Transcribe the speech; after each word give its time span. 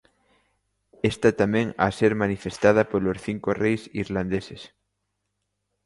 Esta 1.11 1.29
tamén 1.41 1.67
ha 1.83 1.89
ser 1.99 2.11
manifestada 2.23 2.81
polos 2.91 3.17
cinco 3.27 3.49
reis 3.63 3.81
irlandeses. 4.03 4.61